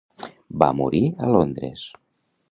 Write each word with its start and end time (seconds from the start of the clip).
Va 0.63 0.69
morir 0.79 1.01
a 1.25 1.29
Londres. 1.35 1.85